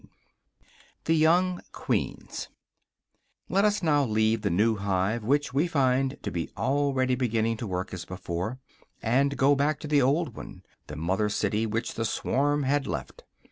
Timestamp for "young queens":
1.15-2.47